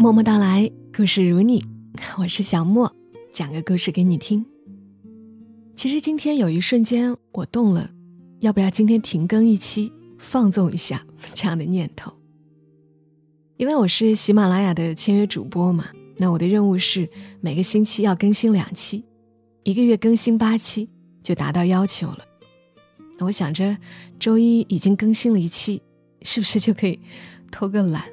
[0.00, 1.60] 默默到来，故事如你，
[2.18, 2.94] 我是小莫，
[3.32, 4.46] 讲个故事给你听。
[5.74, 7.90] 其实今天有一瞬间，我动了，
[8.38, 12.12] 要不要今天停更一期，放纵一下 这样的念头。
[13.56, 17.10] 因为我是喜马拉雅的签约主播嘛，那我的任务是
[17.40, 19.04] 每个星期要更新两期，
[19.64, 20.88] 一个月更新八期
[21.24, 22.24] 就达到要求了。
[23.18, 23.76] 那我想着
[24.20, 25.82] 周一已经更新了一期，
[26.22, 27.00] 是不是就可以
[27.50, 28.04] 偷个懒？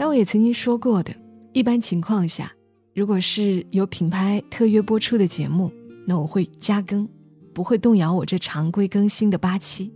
[0.00, 1.14] 但我也曾经说过的，
[1.52, 2.50] 一般情况下，
[2.94, 5.70] 如果是有品牌特约播出的节目，
[6.06, 7.06] 那我会加更，
[7.52, 9.92] 不会动摇我这常规更新的八期。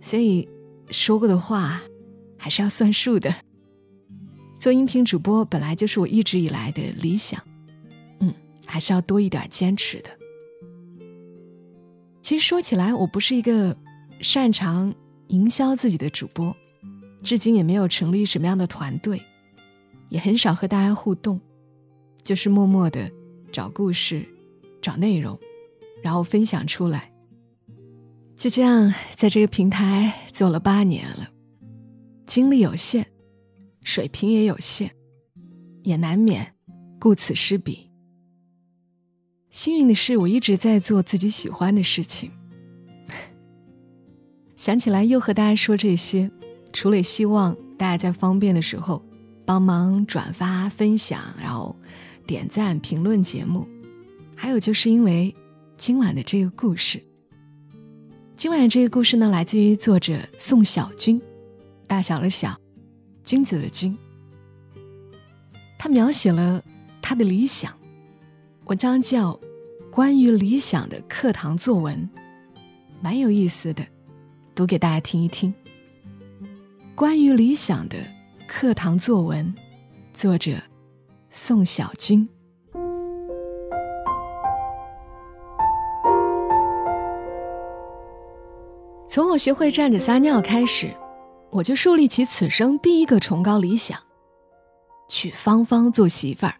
[0.00, 0.48] 所以
[0.90, 1.80] 说过的话，
[2.36, 3.32] 还是要算数的。
[4.58, 7.40] 做音频主播本来就是我一直以来的理想，
[8.18, 8.34] 嗯，
[8.66, 10.10] 还是要多一点坚持的。
[12.22, 13.76] 其实说起来，我不是一个
[14.20, 14.92] 擅长
[15.28, 16.52] 营销自己的主播。
[17.24, 19.20] 至今也没有成立什么样的团队，
[20.10, 21.40] 也很少和大家互动，
[22.22, 23.10] 就是默默的
[23.50, 24.24] 找故事、
[24.82, 25.36] 找内容，
[26.02, 27.10] 然后分享出来。
[28.36, 31.30] 就这样，在这个平台做了八年了，
[32.26, 33.06] 精力有限，
[33.82, 34.90] 水平也有限，
[35.82, 36.54] 也难免
[37.00, 37.90] 顾此失彼。
[39.50, 42.30] 幸运的是，我一直在做自己喜欢的事情。
[44.56, 46.30] 想起来，又和大家说这些。
[46.74, 49.02] 除了希望大家在方便的时候
[49.46, 51.74] 帮忙转发分享，然后
[52.26, 53.66] 点赞评论节目，
[54.34, 55.32] 还有就是因为
[55.76, 57.00] 今晚的这个故事。
[58.36, 61.22] 今晚的这个故事呢，来自于作者宋小军，
[61.86, 62.58] 大小的小，
[63.24, 63.96] 君子的君。
[65.78, 66.60] 他描写了
[67.00, 67.72] 他的理想，
[68.64, 69.32] 文章叫
[69.92, 72.10] 《关于理想的课堂作文》，
[73.00, 73.86] 蛮有意思的，
[74.56, 75.54] 读给大家听一听。
[76.96, 77.96] 关于理想的
[78.46, 79.52] 课堂作文，
[80.12, 80.52] 作者
[81.28, 82.28] 宋小军。
[89.08, 90.94] 从我学会站着撒尿开始，
[91.50, 93.98] 我就树立起此生第一个崇高理想：
[95.08, 96.54] 娶芳芳做媳妇儿。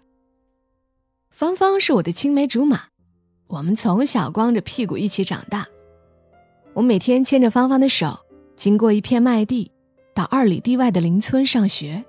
[1.30, 2.88] 芳芳是我的青梅竹马，
[3.46, 5.64] 我们从小光着屁股一起长大。
[6.72, 8.18] 我每天牵着芳芳的手，
[8.56, 9.70] 经过一片麦地。
[10.14, 12.04] 到二里地外的邻村上学。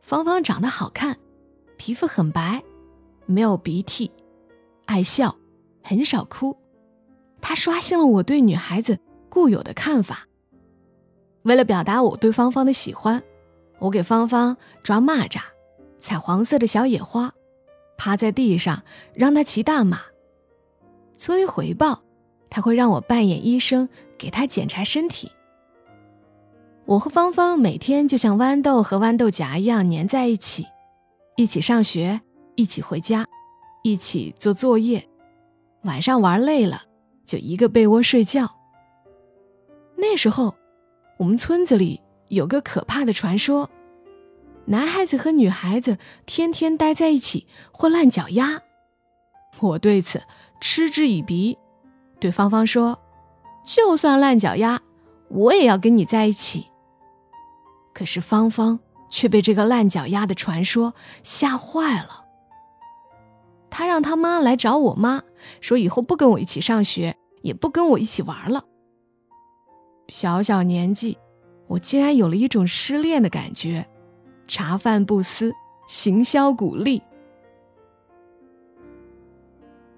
[0.00, 1.16] 芳芳长得好看，
[1.76, 2.62] 皮肤很白，
[3.26, 4.10] 没有鼻涕，
[4.86, 5.36] 爱笑，
[5.82, 6.56] 很少哭。
[7.40, 8.98] 她刷新了我对女孩子
[9.28, 10.26] 固有的看法。
[11.42, 13.22] 为了表达我对芳芳的喜欢，
[13.78, 15.40] 我给芳芳抓蚂蚱，
[15.98, 17.34] 采黄色的小野花，
[17.98, 18.82] 趴在地上
[19.12, 20.00] 让她骑大马。
[21.16, 22.02] 作为回报，
[22.48, 23.86] 她会让我扮演医生，
[24.16, 25.30] 给她检查身体。
[26.86, 30.66] 我和芳芳每天就像豌豆和豌豆荚一样粘在一起，
[31.36, 32.20] 一起上学，
[32.56, 33.26] 一起回家，
[33.82, 35.08] 一起做作业。
[35.84, 36.82] 晚上玩累了，
[37.24, 38.50] 就一个被窝睡觉。
[39.96, 40.54] 那时候，
[41.16, 43.70] 我们村子里有个可怕的传说：
[44.66, 45.96] 男孩子和女孩子
[46.26, 48.60] 天天待在一起会烂脚丫。
[49.60, 50.22] 我对此
[50.60, 51.56] 嗤之以鼻，
[52.20, 52.98] 对芳芳说
[53.64, 54.82] ：“就算烂脚丫，
[55.28, 56.66] 我也要跟你在一起。”
[57.94, 58.78] 可是芳芳
[59.08, 62.24] 却被这个烂脚丫的传说吓坏了。
[63.70, 65.22] 他让他妈来找我妈，
[65.60, 68.64] 说以后不跟我一起上学，也不跟我一起玩了。
[70.08, 71.16] 小小年纪，
[71.66, 73.88] 我竟然有了一种失恋的感觉，
[74.46, 75.54] 茶饭不思，
[75.86, 77.02] 行销鼓励。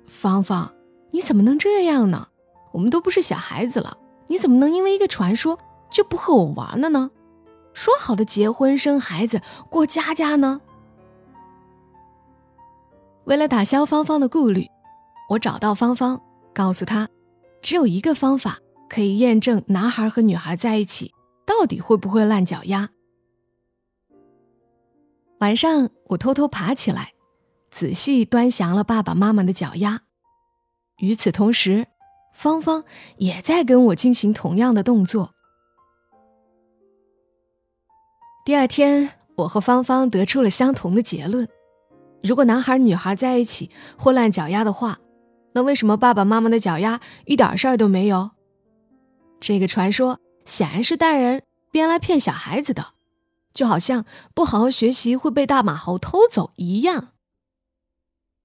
[0.07, 0.73] 芳芳，
[1.11, 2.29] 你怎么能这样呢？
[2.73, 5.59] 我们都不是小孩子了，你怎么能因为一个传说
[5.91, 7.11] 就不和我玩了呢？
[7.77, 10.63] 说好的结婚生孩子过家家呢？
[13.25, 14.67] 为了打消芳芳的顾虑，
[15.29, 16.19] 我找到芳芳，
[16.55, 17.07] 告诉她，
[17.61, 21.13] 只有一个方法可以验证男孩和女孩在一起
[21.45, 22.89] 到底会不会烂脚丫。
[25.41, 27.13] 晚上，我偷偷爬起来，
[27.71, 30.01] 仔细端详了爸爸妈妈的脚丫。
[30.97, 31.87] 与此同时，
[32.33, 32.83] 芳芳
[33.19, 35.36] 也在跟我进行同样的动作。
[38.47, 41.49] 第二天，我和芳芳得出了相同的结论：
[42.23, 45.01] 如果男孩女孩在一起会烂脚丫的话，
[45.53, 48.31] 那为什么爸爸妈妈的脚丫一点事儿都没有？
[49.41, 52.91] 这个传说显然是大人编来骗小孩子的，
[53.53, 57.09] 就好像不好好学习会被大马猴偷走一样。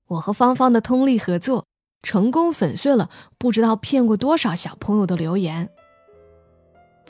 [0.07, 1.67] 我和芳芳的通力合作，
[2.01, 5.69] 成功粉碎了不知道骗过多少小朋友的流言。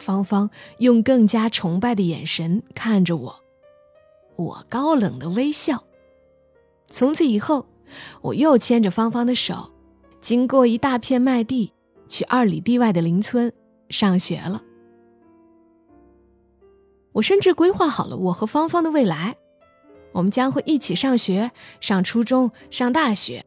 [0.01, 0.49] 芳芳
[0.79, 3.35] 用更加崇拜的眼神看着我，
[4.35, 5.83] 我高冷的微笑。
[6.89, 7.65] 从此以后，
[8.21, 9.71] 我又牵着芳芳的手，
[10.19, 11.71] 经过一大片麦地，
[12.09, 13.53] 去二里地外的邻村
[13.89, 14.61] 上学了。
[17.13, 19.37] 我甚至规划好了我和芳芳的未来，
[20.13, 23.45] 我们将会一起上学，上初中，上大学。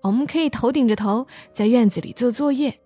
[0.00, 2.80] 我们可以头顶着头在院子里做作业。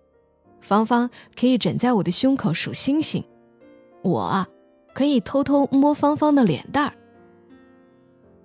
[0.63, 3.23] 芳芳可以枕在我的胸口数星星，
[4.01, 4.47] 我，
[4.93, 6.93] 可以偷偷摸芳芳的脸蛋儿。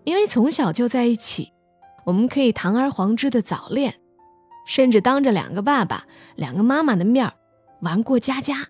[0.02, 1.52] 因为从小就在一起，
[2.04, 4.00] 我们可以堂而皇之的早恋，
[4.66, 7.32] 甚至当着两个爸爸、两个妈妈的面儿
[7.80, 8.66] 玩过家家。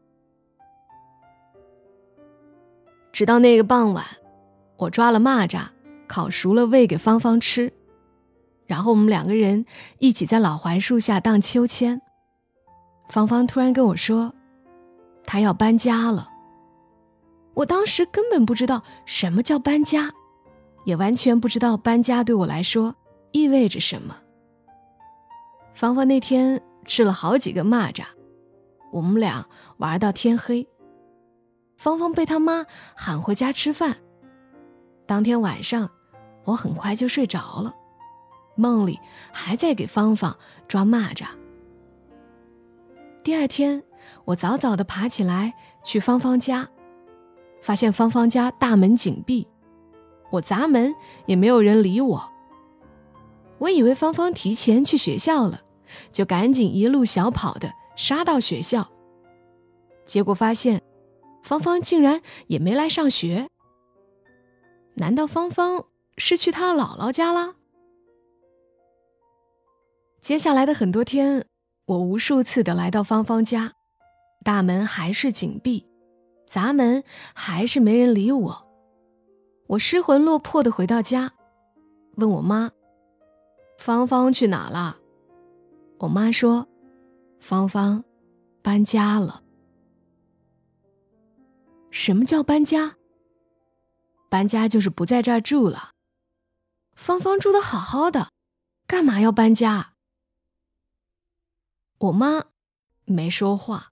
[3.12, 4.04] 直到那个傍晚，
[4.76, 5.68] 我抓了蚂蚱，
[6.06, 7.72] 烤熟了喂给芳芳吃，
[8.66, 9.64] 然后我们两个人
[9.98, 12.02] 一起在老槐树下荡秋千。
[13.08, 14.32] 芳芳突然跟我说
[15.24, 16.30] ：“她要搬家了。”
[17.54, 20.12] 我当时根本不知道什么叫搬家，
[20.84, 22.94] 也完全不知道搬家对我来说
[23.32, 24.16] 意味着什么。
[25.72, 28.04] 芳芳那天吃了好几个蚂蚱，
[28.92, 29.44] 我们俩
[29.78, 30.66] 玩到天黑。
[31.76, 32.64] 芳芳被他妈
[32.96, 33.96] 喊回家吃饭。
[35.06, 35.88] 当天晚上，
[36.44, 37.74] 我很快就睡着了，
[38.54, 39.00] 梦里
[39.32, 40.36] 还在给芳芳
[40.68, 41.26] 抓蚂蚱。
[43.28, 43.84] 第二天，
[44.24, 45.52] 我早早的爬起来
[45.84, 46.66] 去芳芳家，
[47.60, 49.46] 发现芳芳家大门紧闭，
[50.30, 50.94] 我砸门
[51.26, 52.32] 也没有人理我。
[53.58, 55.60] 我以为芳芳提前去学校了，
[56.10, 58.88] 就赶紧一路小跑的杀到学校。
[60.06, 60.80] 结果发现，
[61.42, 63.50] 芳芳竟然也没来上学。
[64.94, 65.84] 难道芳芳
[66.16, 67.56] 是去她姥姥家了？
[70.18, 71.44] 接下来的很多天。
[71.88, 73.72] 我无数次的来到芳芳家，
[74.44, 75.86] 大门还是紧闭，
[76.46, 77.02] 砸门
[77.34, 78.68] 还是没人理我。
[79.68, 81.32] 我失魂落魄的回到家，
[82.16, 82.70] 问我妈
[83.80, 84.98] ：“芳芳去哪了？”
[86.00, 86.68] 我妈说
[87.40, 88.04] ：“芳芳
[88.60, 89.42] 搬家了。”
[91.90, 92.96] 什么叫搬家？
[94.28, 95.92] 搬家就是不在这儿住了。
[96.94, 98.28] 芳芳住的好好的，
[98.86, 99.94] 干嘛要搬家？
[101.98, 102.44] 我妈
[103.04, 103.90] 没说话。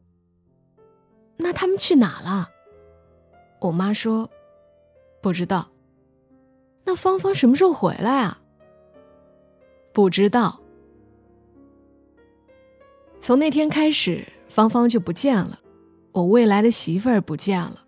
[1.37, 2.49] 那他们去哪了？
[3.61, 4.31] 我妈说
[5.21, 5.69] 不知道。
[6.85, 8.41] 那芳芳什么时候回来啊？
[9.93, 10.61] 不知道。
[13.19, 15.59] 从那天开始，芳芳就不见了，
[16.13, 17.85] 我未来的媳妇儿不见了，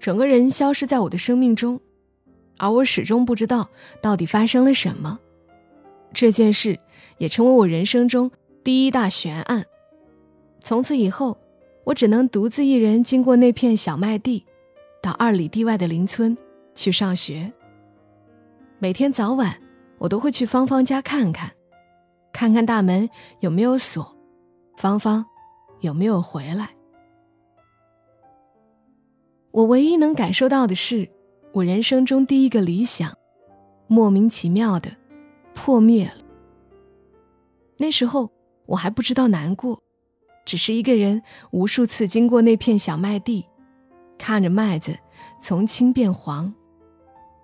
[0.00, 1.80] 整个人消失在我的生命中，
[2.58, 3.70] 而我始终不知道
[4.02, 5.20] 到底发生了什么。
[6.12, 6.76] 这件事
[7.18, 8.28] 也成为我人生中。
[8.62, 9.64] 第一大悬案。
[10.60, 11.38] 从此以后，
[11.84, 14.44] 我只能独自一人经过那片小麦地，
[15.02, 16.36] 到二里地外的邻村
[16.74, 17.50] 去上学。
[18.78, 19.58] 每天早晚，
[19.96, 21.50] 我都会去芳芳家看看，
[22.32, 23.08] 看看大门
[23.40, 24.14] 有没有锁，
[24.76, 25.24] 芳芳
[25.80, 26.68] 有没有回来。
[29.52, 31.08] 我唯一能感受到的是，
[31.52, 33.16] 我人生中第一个理想，
[33.86, 34.94] 莫名其妙的
[35.54, 36.22] 破灭了。
[37.78, 38.30] 那时候。
[38.70, 39.82] 我还不知道难过，
[40.44, 41.20] 只是一个人
[41.50, 43.44] 无数次经过那片小麦地，
[44.16, 44.96] 看着麦子
[45.40, 46.54] 从青变黄，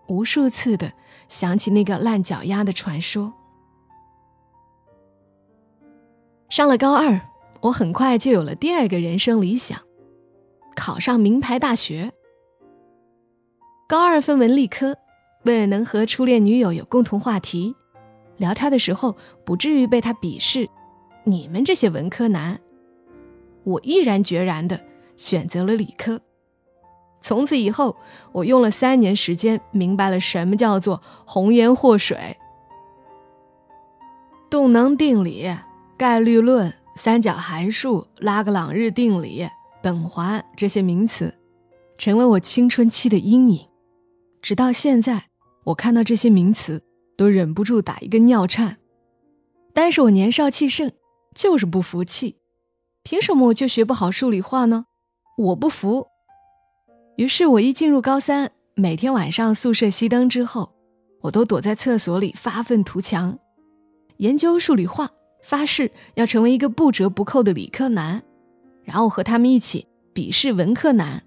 [0.07, 0.93] 无数次的
[1.27, 3.35] 想起那个烂脚丫的传说。
[6.49, 7.21] 上了高二，
[7.61, 9.81] 我很快就有了第二个人生理想，
[10.77, 12.13] 考上名牌大学。
[13.89, 14.97] 高二分文理科，
[15.45, 17.75] 为了能和初恋女友有共同话题，
[18.37, 20.71] 聊天的时候不至于被她鄙视。
[21.29, 22.61] 你们这些文科男，
[23.65, 24.81] 我毅然决然的
[25.17, 26.21] 选择了理科。
[27.21, 27.97] 从此以后，
[28.31, 32.37] 我用了三年时间，明白了什么叫做红颜祸水、
[34.49, 35.53] 动能定理、
[35.97, 39.49] 概率论、三角函数、拉格朗日定理、
[39.83, 41.35] 苯环这些名词，
[41.99, 43.67] 成为我青春期的阴影。
[44.41, 45.25] 直到现在，
[45.65, 46.81] 我看到这些名词
[47.17, 48.77] 都忍不住打一个尿颤。
[49.75, 50.93] 但是我年少气盛。
[51.37, 52.39] 就是不服气，
[53.03, 54.87] 凭什么我就学不好数理化呢？
[55.37, 56.07] 我不服。
[57.17, 60.75] 于是我一进入高三，每天晚上宿舍熄灯之后，
[61.21, 63.39] 我都躲在厕所里发愤图强，
[64.17, 65.11] 研究数理化，
[65.43, 68.23] 发誓要成为一个不折不扣的理科男，
[68.83, 71.23] 然后和他们一起鄙视文科男。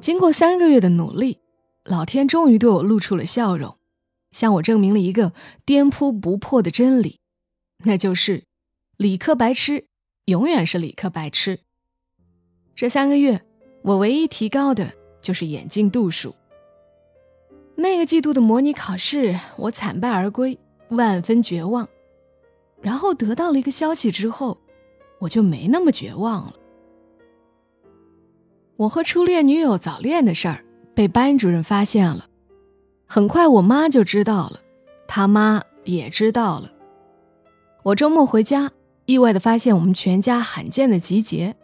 [0.00, 1.38] 经过三个月的努力，
[1.84, 3.76] 老天终于对我露出了笑容，
[4.30, 5.34] 向我证明了一个
[5.66, 7.20] 颠扑不破的真理。
[7.84, 8.44] 那就是，
[8.96, 9.86] 理科白痴
[10.26, 11.60] 永远是理科白痴。
[12.74, 13.42] 这三个月，
[13.82, 16.34] 我唯一提高的就是眼镜度数。
[17.74, 20.58] 那个季度的模拟考试，我惨败而归，
[20.90, 21.88] 万分绝望。
[22.80, 24.58] 然后得到了一个消息之后，
[25.18, 26.54] 我就没那么绝望了。
[28.76, 32.26] 我和初恋女友早恋的事儿被班主任发现了，
[33.06, 34.60] 很快我妈就知道了，
[35.06, 36.71] 他妈也知道了。
[37.84, 38.70] 我周末回家，
[39.06, 41.56] 意外的发现我们全家罕见的集结，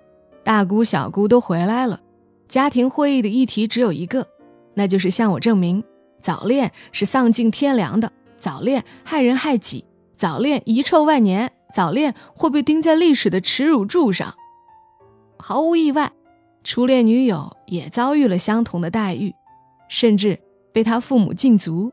[0.42, 2.00] 大姑小姑都回来了。
[2.48, 4.26] 家庭会议的议题只有一个，
[4.74, 5.84] 那就是向我证明
[6.20, 9.84] 早恋是丧尽天良的，早恋害人害己，
[10.16, 14.34] 早恋遗臭万年，早恋会被钉在历史的耻辱柱上。
[15.38, 16.12] 毫无意外。
[16.64, 19.32] 初恋女友也遭遇了相同的待遇，
[19.88, 20.38] 甚至
[20.72, 21.92] 被他父母禁足。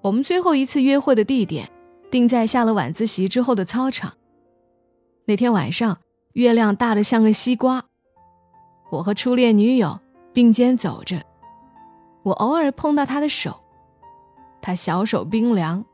[0.00, 1.68] 我们最后一次约会的地点
[2.10, 4.14] 定在下了晚自习之后的操场。
[5.26, 5.98] 那天晚上，
[6.32, 7.84] 月亮大得像个西瓜。
[8.90, 10.00] 我和初恋女友
[10.32, 11.22] 并肩走着，
[12.22, 13.60] 我偶尔碰到她的手，
[14.60, 15.84] 她小手冰凉，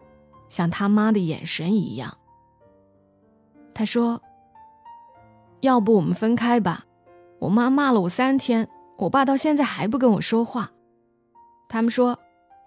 [0.49, 2.17] 像他妈的眼神一样。
[3.75, 4.23] 他说
[5.61, 6.85] ：“要不我们分开吧。”
[7.39, 10.71] 我妈骂了我三天，我爸到现在还不跟我说话。
[11.69, 12.19] 他们说，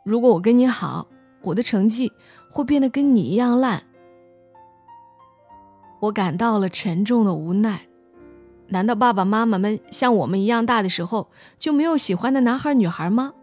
[0.06, 1.08] 如果我跟你好，
[1.42, 2.12] 我的成绩
[2.50, 3.84] 会变得跟你一样烂。
[6.02, 7.88] 我感到了沉重的无奈。
[8.68, 13.34] 难道爸爸妈妈们像我们一样大的时候就没有喜欢的男孩女孩吗？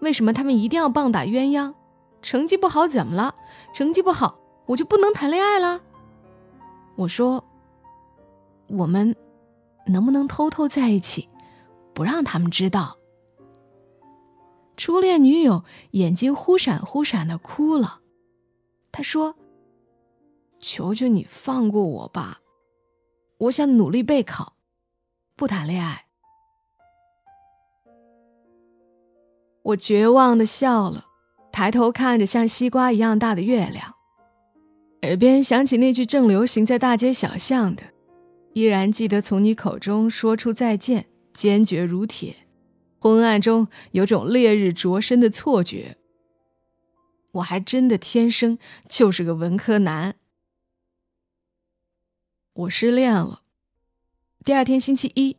[0.00, 1.74] 为什么他们一定要棒打鸳鸯？
[2.22, 3.34] 成绩不好怎么了？
[3.72, 5.80] 成绩不好我就不能谈恋爱了？
[6.96, 7.44] 我说，
[8.68, 9.14] 我们。
[9.86, 11.28] 能不能偷偷在一起，
[11.94, 12.96] 不让他们知道？
[14.80, 18.00] 初恋女友眼睛忽闪忽闪的哭了，
[18.90, 19.36] 她说
[20.58, 22.40] ：“求求你放过我吧，
[23.36, 24.54] 我想努力备考，
[25.36, 26.06] 不谈恋爱。”
[29.64, 31.04] 我绝望的笑了，
[31.52, 33.94] 抬头看着像西瓜一样大的月亮，
[35.02, 37.82] 耳边响起那句正流行在大街小巷的。
[38.54, 42.34] 依然记得从你口中说出再见，坚决如铁。
[43.00, 45.96] 昏暗中有种烈日灼身的错觉。
[47.32, 50.16] 我还真的天生就是个文科男。
[52.52, 53.42] 我失恋了。
[54.44, 55.36] 第二天星期一，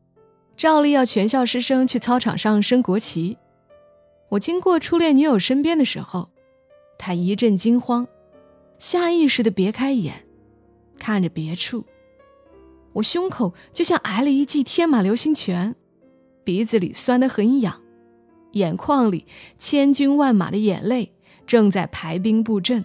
[0.58, 3.38] 照例要全校师生去操场上升国旗。
[4.30, 6.32] 我经过初恋女友身边的时候，
[6.98, 8.08] 她一阵惊慌，
[8.80, 10.26] 下意识的别开眼，
[10.98, 11.86] 看着别处。
[12.94, 15.76] 我胸口就像挨了一记天马流星拳，
[16.44, 17.82] 鼻子里酸得很痒，
[18.54, 19.26] 眼眶里
[19.58, 21.12] 千军万马的眼泪
[21.46, 22.84] 正在排兵布阵。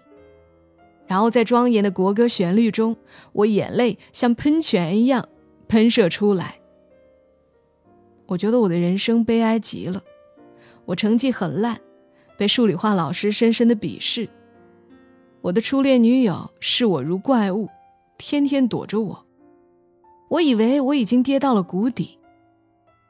[1.06, 2.96] 然后在庄严的国歌旋律中，
[3.32, 5.28] 我眼泪像喷泉一样
[5.68, 6.58] 喷射出来。
[8.26, 10.02] 我觉得我的人生悲哀极了，
[10.84, 11.80] 我成绩很烂，
[12.36, 14.28] 被数理化老师深深的鄙视。
[15.42, 17.68] 我的初恋女友视我如怪物，
[18.18, 19.26] 天天躲着我。
[20.28, 22.15] 我以为我已经跌到了谷底，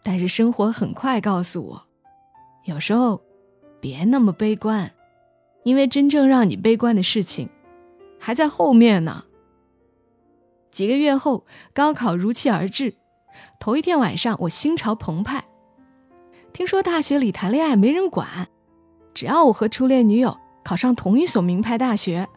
[0.08, 1.82] 但是生活很快告诉我，
[2.62, 3.20] 有时候
[3.80, 4.92] 别那么悲观，
[5.64, 7.48] 因为真正让你悲观的事情
[8.16, 9.24] 还在后面呢。
[10.70, 11.44] 几个月后，
[11.74, 12.94] 高考如期而至，
[13.58, 15.44] 头一天晚上我心潮澎湃，
[16.52, 18.46] 听说大学里谈恋爱没人管，
[19.12, 22.28] 只要我和初恋女友考上同一所名牌大学，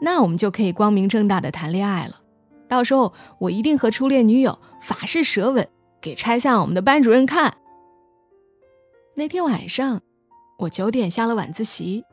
[0.00, 2.22] 那我们就可以光明正大的谈恋爱了。
[2.66, 5.68] 到时候我一定和初恋女友法式舌吻，
[6.02, 7.56] 给拆散我们的班主任看。
[9.14, 10.02] 那天晚上，
[10.58, 12.04] 我九点下了晚自习，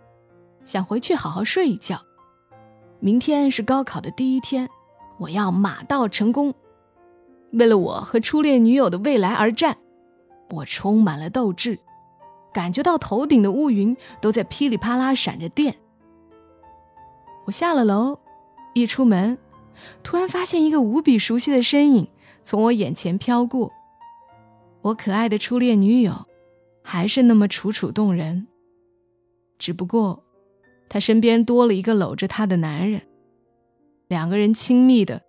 [0.63, 1.99] 想回去好好睡一觉。
[2.99, 4.69] 明天是高考的第一天，
[5.17, 6.53] 我要马到成功。
[7.53, 9.75] 为了我和初恋女友的未来而战，
[10.51, 11.79] 我充满了斗志，
[12.53, 15.75] 感觉到头顶的乌云都在噼里啪啦闪着电。
[17.45, 18.19] 我下了楼，
[18.75, 19.35] 一出门。
[20.03, 22.07] 突然发现一个无比熟悉的身影
[22.43, 23.71] 从我眼前飘过，
[24.81, 26.25] 我可爱的初恋女友，
[26.83, 28.47] 还是那么楚楚动人。
[29.57, 30.23] 只不过，
[30.87, 33.01] 她身边多了一个搂着她的男人，
[34.07, 35.21] 两个人亲密的，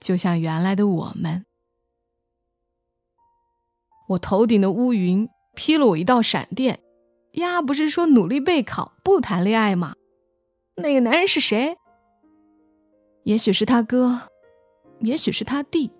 [0.00, 1.44] 就像原来的我们。
[4.08, 6.80] 我头顶的乌云劈了我一道闪电，
[7.32, 9.94] 呀，不是说努力备考不谈恋爱吗？
[10.76, 11.76] 那个男人是谁？
[13.24, 14.30] 也许是他哥，
[15.00, 15.90] 也许是他弟，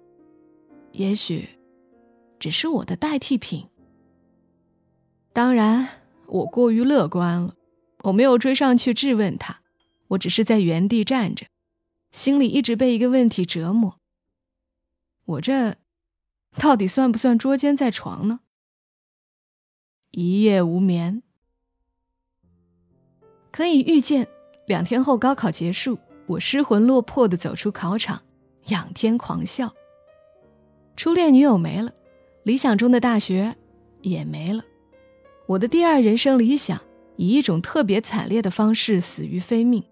[0.92, 1.46] 也许
[2.38, 3.68] 只是我的代替品。
[5.32, 5.88] 当然，
[6.26, 7.54] 我过于乐观了，
[8.04, 9.60] 我没有追上去质问他，
[10.08, 11.46] 我只是在原地站着，
[12.10, 13.98] 心里一直被一个问题折磨：
[15.24, 15.76] 我这
[16.56, 18.40] 到底算不算捉奸在床呢？
[20.10, 21.22] 一夜无眠。
[23.50, 24.26] 可以预见，
[24.66, 28.22] 两天后高考结束，我失魂落魄的走出考场，
[28.68, 29.72] 仰天狂笑。
[30.96, 31.92] 初恋女友没了，
[32.48, 33.54] 理想中的大学
[34.00, 34.64] 也没了，
[35.44, 36.80] 我的第二人生理想
[37.16, 39.84] 以一种特别惨烈的方式死于非命，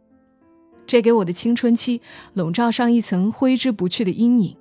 [0.86, 2.00] 这给我的青春期
[2.32, 4.56] 笼罩上一层挥之不去的阴影。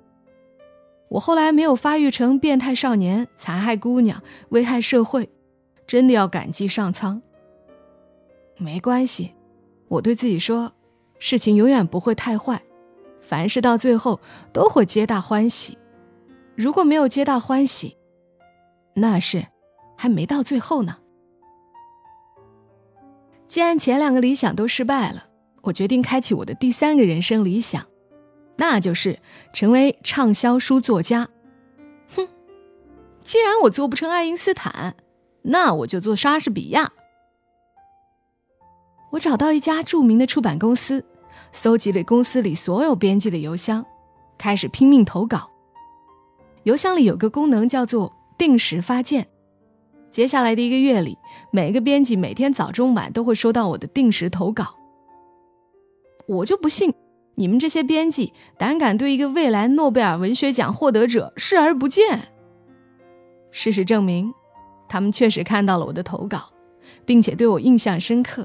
[1.08, 5.30] 我后来没有发育成变态少年，残害姑娘，危害社会，
[5.86, 7.22] 真的要感激上苍。
[8.58, 9.32] 没关系，
[9.88, 10.70] 我对自己说，
[11.18, 12.60] 事情永远不会太坏，
[13.22, 14.20] 凡事到最后
[14.52, 15.78] 都会皆大欢喜。
[16.56, 17.96] 如果没有皆大欢喜，
[18.94, 19.46] 那是
[19.96, 20.96] 还没到最后呢。
[23.46, 25.28] 既然前两个理想都失败了，
[25.62, 27.84] 我决定开启我的第三个人生理想。
[28.56, 29.18] 那就是
[29.52, 31.28] 成为畅销书作家。
[32.14, 32.26] 哼，
[33.20, 34.96] 既然我做不成爱因斯坦，
[35.42, 36.90] 那我就做莎士比亚。
[39.10, 41.04] 我找到一家著名的出版公司，
[41.52, 43.84] 搜集了公司里所有编辑的邮箱，
[44.38, 45.50] 开始拼命投稿。
[46.66, 49.24] 邮箱里有个功能叫做定时发件。
[50.10, 51.16] 接下来的一个月里，
[51.52, 54.74] 每个编辑每天早中晚都会收到我的定时投稿。
[56.26, 56.92] 我就不信。
[57.36, 62.32] 你们这些编辑胆敢对一个未来诺贝尔文学奖获得者视而不见？
[63.52, 64.34] 事实证明，
[64.88, 66.50] 他们确实看到了我的投稿，
[67.04, 68.44] 并且对我印象深刻，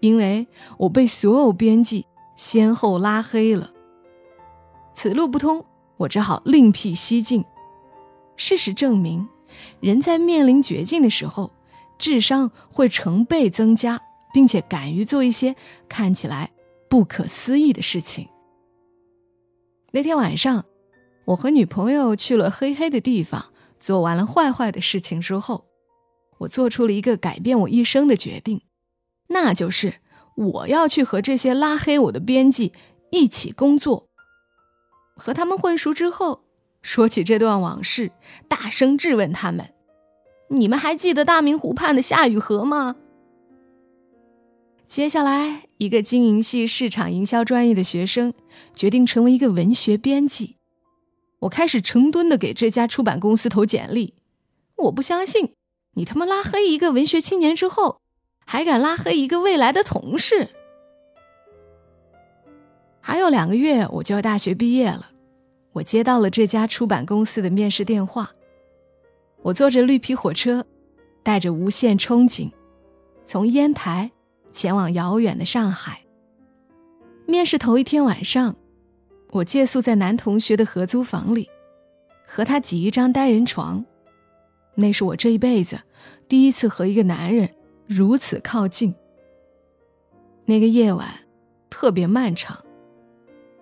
[0.00, 2.04] 因为我被所有编辑
[2.36, 3.70] 先后拉黑了。
[4.92, 5.64] 此路不通，
[6.00, 7.44] 我只好另辟蹊径。
[8.36, 9.28] 事实证明，
[9.80, 11.52] 人在面临绝境的时候，
[11.98, 14.00] 智商会成倍增加，
[14.32, 15.54] 并且敢于做一些
[15.88, 16.50] 看起来。
[16.88, 18.26] 不可思议的事情。
[19.92, 20.64] 那天晚上，
[21.26, 25.66] 我和女朋友去了黑黑的地方，做完了坏坏的事情之后，
[26.38, 28.62] 我做出了一个改变我一生的决定，
[29.28, 30.00] 那就是
[30.34, 32.72] 我要去和这些拉黑我的编辑
[33.12, 34.09] 一起工作。
[35.20, 36.40] 和他们混熟之后，
[36.80, 38.10] 说起这段往事，
[38.48, 39.74] 大声质问他们
[40.48, 42.96] ：“你们还记得大明湖畔的夏雨荷吗？”
[44.88, 48.32] 接下来，一个经营系市场营销专业的学生
[48.74, 50.56] 决定成为一个文学编辑。
[51.40, 54.14] 我开始成吨的给这家出版公司投简历。
[54.76, 55.52] 我不相信，
[55.96, 58.00] 你他妈拉黑一个文学青年之后，
[58.46, 60.48] 还敢拉黑一个未来的同事？
[63.20, 65.10] 还有两个月我就要大学毕业了，
[65.72, 68.30] 我接到了这家出版公司的面试电话。
[69.42, 70.64] 我坐着绿皮火车，
[71.22, 72.50] 带着无限憧憬，
[73.26, 74.10] 从烟台。
[74.50, 76.00] 前往遥远的上海。
[77.26, 78.56] 面试头一天晚上，
[79.32, 81.46] 我借宿在男同学的合租房里，
[82.26, 83.84] 和他挤一张单人床。
[84.76, 85.78] 那是我这一辈子
[86.26, 87.50] 第一次和一个男人
[87.86, 88.94] 如此靠近。
[90.46, 91.06] 那个夜晚
[91.68, 92.58] 特别漫长。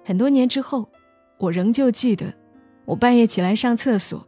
[0.08, 0.88] 很多年之后，
[1.36, 2.32] 我仍旧记得，
[2.86, 4.26] 我半夜起来上厕所，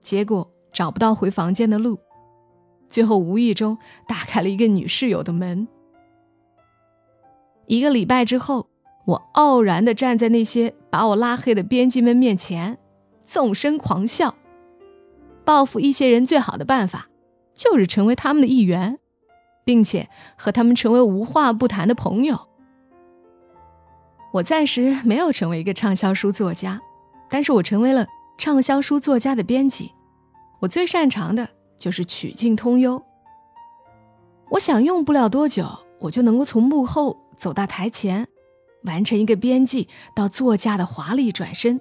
[0.00, 1.96] 结果找不到回房间的路，
[2.88, 5.68] 最后无意中打开了一个女室友的门。
[7.68, 8.66] 一个礼拜之后，
[9.04, 12.76] 我傲然地站在那些把我拉黑的编辑们面前，
[13.22, 14.34] 纵声狂笑。
[15.44, 17.08] 报复一些人最好的办法，
[17.54, 18.98] 就是成为他们的一员，
[19.64, 22.48] 并且和他们成为无话不谈的朋友。
[24.34, 26.80] 我暂时没有成为一个畅销书作家，
[27.30, 28.04] 但是我成为了
[28.36, 29.92] 畅销书作家的编辑。
[30.58, 33.00] 我最擅长的就是曲径通幽。
[34.50, 35.68] 我想用不了多久，
[36.00, 37.16] 我就能够从幕后。
[37.36, 38.26] 走到台前，
[38.84, 41.80] 完成一个编辑到作家的华丽转身。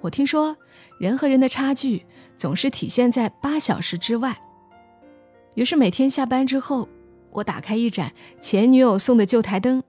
[0.00, 0.56] 我听说，
[0.98, 2.04] 人和人的差距
[2.36, 4.40] 总是体现在八小时之外。
[5.54, 6.88] 于是每天下班之后，
[7.30, 9.80] 我打开一盏前女友送的旧台灯，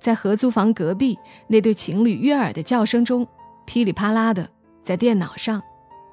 [0.00, 3.26] 在合租房隔壁那对情侣悦耳的叫声中，
[3.66, 4.50] 噼里啪啦的
[4.82, 5.62] 在电脑上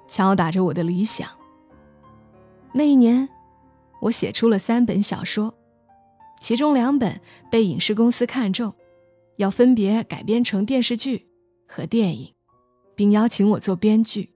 [0.08, 1.28] 敲打着我的理想。
[2.74, 3.28] 那一年，
[4.02, 5.54] 我写出了三本小说。
[6.40, 7.20] 其中两本
[7.50, 8.72] 被影视公司看中，
[9.38, 11.28] 要分别改编成电视剧
[11.68, 12.36] 和电影，
[12.96, 14.36] 并邀请我做编剧。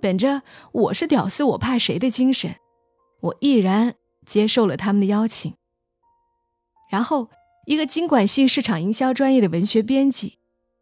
[0.00, 2.56] 本着“我是屌丝，我怕谁”的精神，
[3.20, 5.52] 我毅然接受了他们的邀请。
[6.90, 7.28] 然后，
[7.70, 10.38] 一个经管系市场营销专业的文学编辑，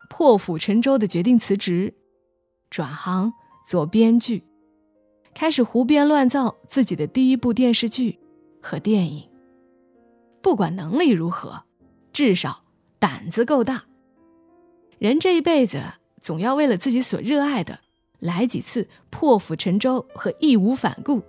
[0.09, 1.93] 破釜沉舟的决定辞职，
[2.71, 3.31] 转行
[3.63, 4.43] 做编剧，
[5.35, 8.19] 开始胡编乱造自己的第一部电视剧
[8.63, 9.29] 和电影。
[10.41, 11.63] 不管能力如何，
[12.11, 12.63] 至少
[12.99, 13.85] 胆子够大。
[14.99, 15.83] 人这一辈子
[16.23, 17.81] 总要为了自己所热爱的，
[18.19, 21.23] 来几次破釜沉舟和义无反顾。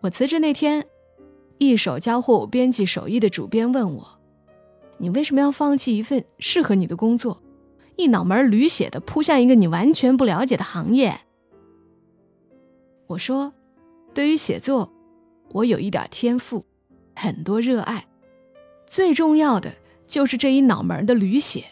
[0.00, 0.86] 我辞职那天，
[1.58, 4.18] 一手交货编辑手艺的主编问我
[5.00, 7.42] ：“你为什么要放弃一份适合你的工作，
[7.96, 11.22] 一脑门驴血的扑向一个你完全不了解的行业？”
[13.08, 13.52] 我说
[14.14, 14.92] ：“对于写作，
[15.52, 16.64] 我有一点天赋，
[17.16, 18.06] 很多热爱，
[18.86, 19.72] 最重要的
[20.06, 21.64] 就是这一脑门的驴血。”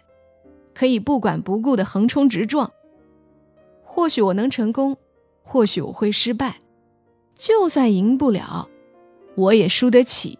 [0.74, 2.72] 可以不管不顾的横冲直撞。
[3.82, 4.96] 或许我能成功，
[5.42, 6.60] 或许我会失败。
[7.34, 8.68] 就算赢不了，
[9.34, 10.38] 我也输得起。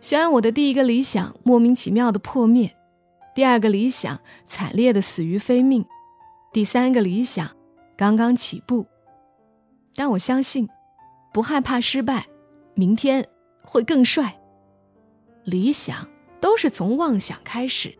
[0.00, 2.74] 虽然我的第一个理想莫名其妙的破灭，
[3.34, 5.84] 第二个理想惨烈的死于非命，
[6.52, 7.50] 第三个理想
[7.96, 8.86] 刚刚起步，
[9.94, 10.68] 但我相信，
[11.32, 12.26] 不害怕失败，
[12.74, 13.26] 明天
[13.62, 14.40] 会更帅。
[15.44, 16.08] 理想
[16.40, 17.98] 都是从妄想开始。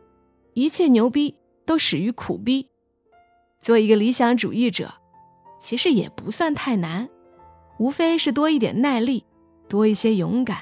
[0.55, 2.69] 一切牛逼都始于苦逼，
[3.61, 4.93] 做一个理想主义者，
[5.61, 7.09] 其实也不算太难，
[7.79, 9.25] 无非是多一点耐力，
[9.69, 10.59] 多一些勇敢，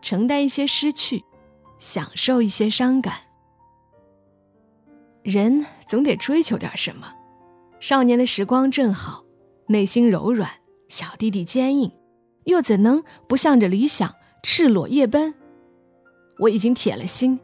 [0.00, 1.24] 承担一些失去，
[1.78, 3.14] 享受一些伤感。
[5.22, 7.12] 人总得追求点什么，
[7.80, 9.24] 少年的时光正好，
[9.66, 10.50] 内心柔软，
[10.88, 11.92] 小弟弟坚硬，
[12.44, 15.34] 又怎能不向着理想赤裸夜奔？
[16.38, 17.38] 我已经铁了心。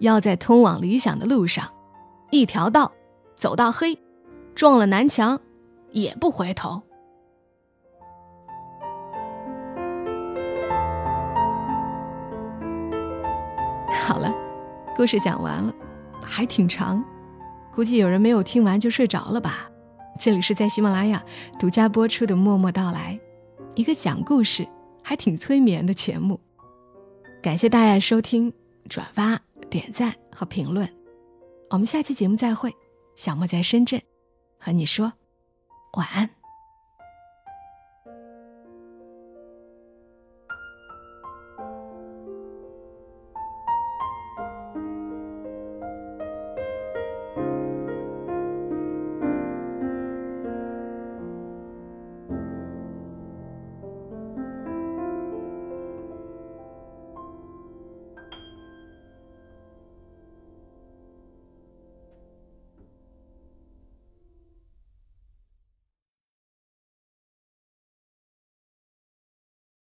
[0.00, 1.70] 要在通往理想的路上，
[2.30, 2.90] 一条道
[3.34, 3.98] 走到黑，
[4.54, 5.38] 撞了南墙
[5.92, 6.82] 也不回头。
[14.06, 14.32] 好了，
[14.96, 15.74] 故事讲完了，
[16.22, 17.04] 还挺长，
[17.74, 19.68] 估计有人没有听完就睡着了吧。
[20.18, 21.22] 这里是在喜马拉雅
[21.58, 23.18] 独家播出的《默默到来》，
[23.74, 24.66] 一个讲故事
[25.02, 26.38] 还挺催眠的节目。
[27.42, 28.52] 感谢大家收听、
[28.88, 29.40] 转发。
[29.68, 30.88] 点赞和评论，
[31.70, 32.74] 我们下期节目再会。
[33.14, 34.02] 小莫在深圳，
[34.58, 35.12] 和你说
[35.92, 36.39] 晚安。